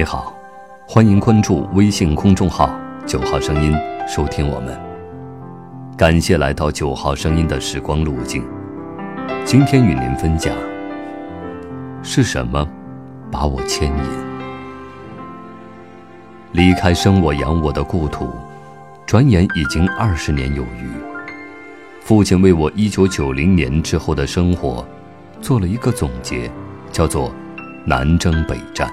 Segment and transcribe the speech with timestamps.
[0.00, 0.34] 你好，
[0.88, 2.74] 欢迎关注微信公众号
[3.06, 3.76] “九号声音”，
[4.08, 4.74] 收听我们。
[5.94, 8.42] 感谢来到九号声音的时光路径。
[9.44, 10.56] 今天与您分享：
[12.02, 12.66] 是什么
[13.30, 14.04] 把我牵引？
[16.52, 18.26] 离开生我养我的故土，
[19.04, 20.88] 转眼已经二十年有余。
[22.00, 24.82] 父亲为我一九九零年之后的生活
[25.42, 26.50] 做了一个总结，
[26.90, 27.30] 叫做
[27.84, 28.90] “南征北战”。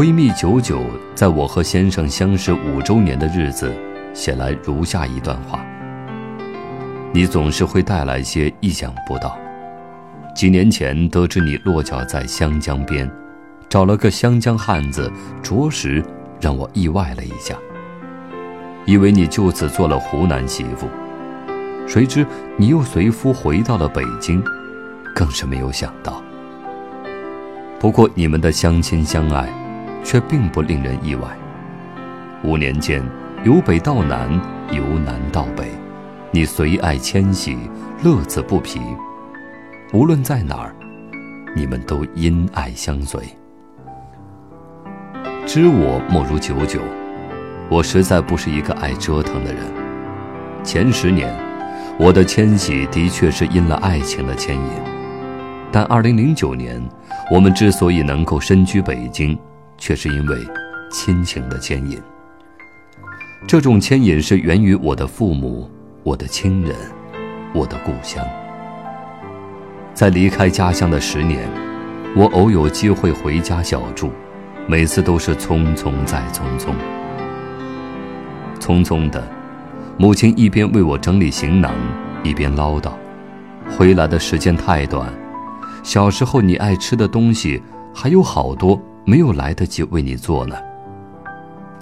[0.00, 0.82] 闺蜜九九
[1.14, 3.70] 在我和先生相识五周年的日子，
[4.14, 5.62] 写来如下一段话：
[7.12, 9.36] 你总是会带来些意想不到。
[10.34, 13.10] 几年前得知你落脚在湘江边，
[13.68, 16.02] 找了个湘江汉子，着实
[16.40, 17.54] 让我意外了一下。
[18.86, 20.88] 以为你就此做了湖南媳妇，
[21.86, 24.42] 谁知你又随夫回到了北京，
[25.14, 26.22] 更是没有想到。
[27.78, 29.59] 不过你们的相亲相爱。
[30.04, 31.28] 却并不令人意外。
[32.42, 33.02] 五年间，
[33.44, 34.30] 由北到南，
[34.70, 35.70] 由南到北，
[36.30, 37.58] 你随爱迁徙，
[38.02, 38.80] 乐此不疲。
[39.92, 40.74] 无论在哪儿，
[41.54, 43.20] 你们都因爱相随。
[45.46, 46.80] 知我莫如九九，
[47.68, 49.62] 我实在不是一个爱折腾的人。
[50.62, 51.34] 前十年，
[51.98, 54.70] 我的迁徙的确是因了爱情的牵引，
[55.72, 56.80] 但二零零九年，
[57.30, 59.36] 我们之所以能够身居北京。
[59.80, 60.38] 却是因为
[60.92, 62.00] 亲情的牵引。
[63.48, 65.68] 这种牵引是源于我的父母、
[66.04, 66.76] 我的亲人、
[67.54, 68.24] 我的故乡。
[69.94, 71.48] 在离开家乡的十年，
[72.14, 74.10] 我偶有机会回家小住，
[74.66, 76.74] 每次都是匆匆再匆匆。
[78.60, 79.26] 匆匆的，
[79.96, 81.72] 母亲一边为我整理行囊，
[82.22, 82.92] 一边唠叨
[83.76, 85.10] ：“回来的时间太短，
[85.82, 87.62] 小时候你爱吃的东西
[87.94, 88.78] 还有好多。”
[89.10, 90.54] 没有来得及为你做呢。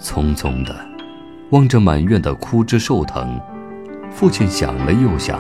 [0.01, 0.75] 匆匆的，
[1.51, 3.39] 望着满院的枯枝瘦藤，
[4.11, 5.39] 父亲想了又想。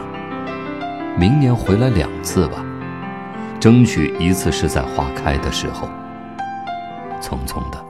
[1.19, 2.63] 明年回来两次吧，
[3.59, 5.89] 争取一次是在花开的时候。
[7.23, 7.83] 匆匆的，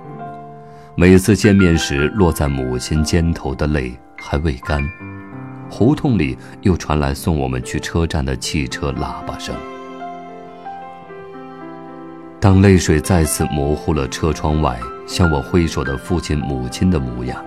[0.95, 4.81] 每次见面时落在母亲肩头的泪还未干，
[5.69, 9.57] 胡同里又传来送我们去车站的汽车喇叭声。
[12.41, 14.79] 当泪水再次模糊了车窗外
[15.09, 17.45] 向我挥手的父亲、母亲的模样，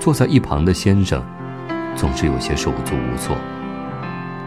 [0.00, 1.22] 坐在一旁的先生
[1.94, 3.36] 总是有些手足无措。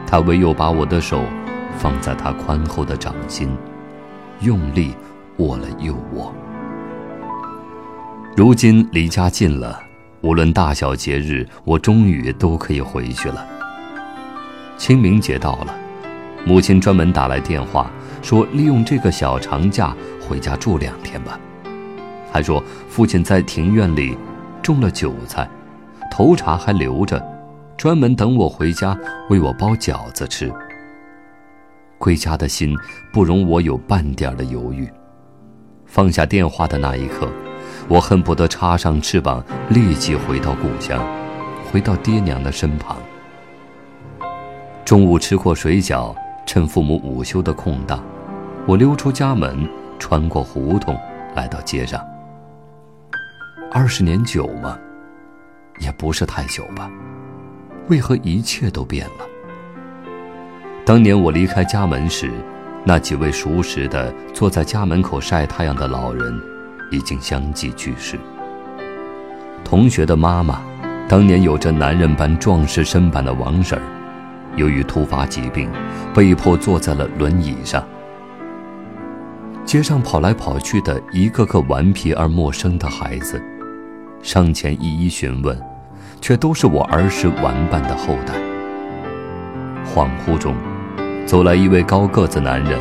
[0.07, 1.23] 他唯有把我的手
[1.77, 3.55] 放在他宽厚的掌心，
[4.39, 4.95] 用力
[5.37, 6.33] 握了又握。
[8.35, 9.79] 如今离家近了，
[10.21, 13.45] 无论大小节日，我终于都可以回去了。
[14.75, 15.75] 清明节到了，
[16.45, 17.91] 母亲专门打来电话。
[18.25, 21.39] 说利用这个小长假回家住两天吧，
[22.31, 24.17] 还说父亲在庭院里
[24.63, 25.47] 种了韭菜，
[26.09, 27.23] 头茬还留着，
[27.77, 28.97] 专门等我回家
[29.29, 30.51] 为我包饺子吃。
[31.99, 32.75] 归家的心
[33.13, 34.89] 不容我有半点的犹豫，
[35.85, 37.29] 放下电话的那一刻，
[37.87, 40.99] 我恨不得插上翅膀立即回到故乡，
[41.71, 42.97] 回到爹娘的身旁。
[44.83, 46.11] 中午吃过水饺，
[46.47, 48.03] 趁父母午休的空档。
[48.67, 50.99] 我溜出家门，穿过胡同，
[51.35, 52.03] 来到街上。
[53.71, 54.75] 二十年久吗？
[55.77, 56.89] 也不是太久吧。
[57.89, 59.25] 为何一切都变了？
[60.83, 62.31] 当年我离开家门时，
[62.83, 66.41] 那几位熟识的坐在家门口晒太阳的老人，
[66.89, 68.17] 已经相继去世。
[69.63, 70.59] 同学的妈妈，
[71.07, 73.85] 当年有着男人般壮实身板的王婶儿，
[74.55, 75.69] 由于突发疾病，
[76.15, 77.87] 被迫坐在了轮椅上。
[79.75, 83.43] 街上跑来跑去的一个个顽皮而陌生的孩子，
[84.21, 85.61] 上前一一询问，
[86.21, 88.35] 却都是我儿时玩伴的后代。
[89.83, 90.55] 恍惚中，
[91.25, 92.79] 走来一位高个子男人，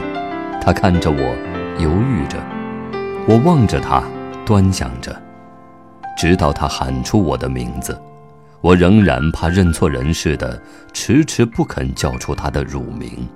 [0.62, 2.38] 他看着我，犹豫着，
[3.26, 4.00] 我望着他，
[4.46, 5.20] 端详着，
[6.16, 8.00] 直到他喊出我的名字，
[8.60, 10.62] 我仍然怕认错人似的，
[10.92, 13.28] 迟迟不肯叫出他的乳名。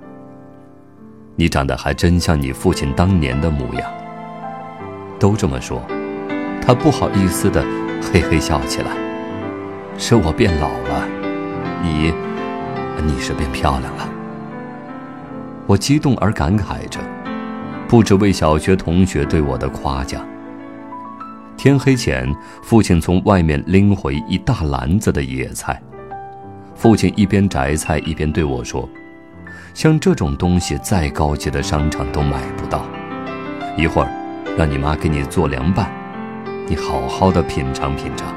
[1.39, 3.89] 你长得还真像你父亲当年的模样。
[5.17, 5.81] 都这么说，
[6.61, 7.65] 他不好意思的
[8.01, 8.91] 嘿嘿笑起来。
[9.97, 11.07] 是我变老了，
[11.81, 12.13] 你，
[13.05, 14.09] 你是变漂亮了。
[15.65, 16.99] 我激动而感慨着，
[17.87, 20.21] 不止为小学同学对我的夸奖。
[21.55, 22.29] 天黑前，
[22.61, 25.81] 父亲从外面拎回一大篮子的野菜。
[26.75, 28.89] 父亲一边摘菜一边对我说。
[29.79, 32.83] 像这种东西，再高级的商场都买不到。
[33.77, 34.11] 一会儿，
[34.57, 35.89] 让你妈给你做凉拌，
[36.67, 38.27] 你好好的品尝品尝。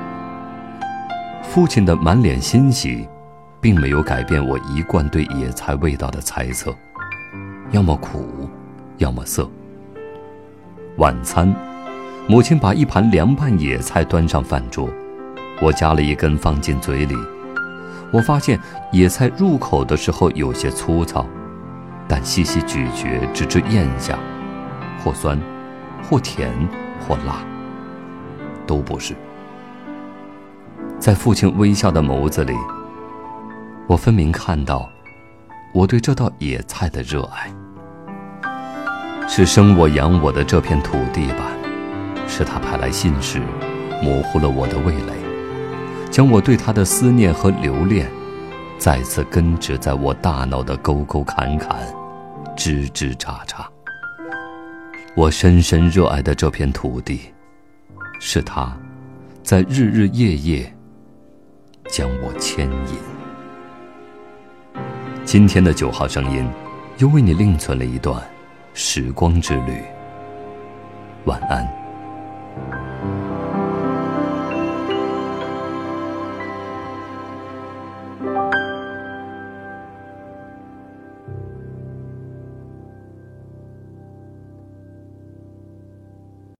[1.42, 3.08] 父亲的满脸欣喜，
[3.60, 6.72] 并没有改变我一贯对野菜味道的猜测，
[7.72, 8.48] 要么苦，
[8.98, 9.50] 要么涩。
[10.98, 11.52] 晚餐，
[12.28, 14.88] 母亲把一盘凉拌野菜端上饭桌，
[15.60, 17.16] 我夹了一根放进嘴里。
[18.12, 18.60] 我发现
[18.92, 21.26] 野菜入口的时候有些粗糙，
[22.06, 24.18] 但细细咀嚼，直至咽下，
[25.02, 25.40] 或酸，
[26.08, 26.52] 或甜，
[27.00, 27.42] 或辣，
[28.66, 29.14] 都不是。
[30.98, 32.54] 在父亲微笑的眸子里，
[33.86, 34.86] 我分明看到
[35.72, 37.50] 我对这道野菜的热爱。
[39.26, 41.46] 是生我养我的这片土地吧？
[42.28, 43.40] 是他派来信使，
[44.02, 45.21] 模糊了我的味蕾。
[46.12, 48.06] 将我对他的思念和留恋，
[48.76, 51.80] 再次根植在我大脑的沟沟坎坎、
[52.54, 53.64] 枝枝杈杈。
[55.16, 57.32] 我深深热爱的这片土地，
[58.20, 58.76] 是他，
[59.42, 60.74] 在日日夜夜
[61.88, 64.82] 将我牵引。
[65.24, 66.46] 今天的九号声音，
[66.98, 68.22] 又为你另存了一段
[68.74, 69.80] 时光之旅。
[71.24, 71.81] 晚安。